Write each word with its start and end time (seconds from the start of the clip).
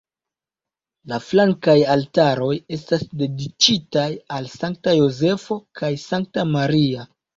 La 1.11 1.17
flankaj 1.25 1.75
altaroj 1.95 2.49
estas 2.77 3.05
dediĉitaj 3.21 4.09
al 4.39 4.49
Sankta 4.55 4.97
Jozefo 5.01 5.59
kaj 5.83 5.93
Sankta 6.07 6.47
Maria. 6.57 7.07